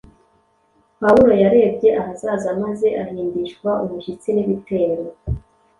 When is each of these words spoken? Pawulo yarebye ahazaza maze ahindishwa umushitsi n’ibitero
Pawulo 0.99 1.33
yarebye 1.43 1.89
ahazaza 2.01 2.49
maze 2.63 2.87
ahindishwa 3.03 3.69
umushitsi 3.83 4.27
n’ibitero 4.33 5.03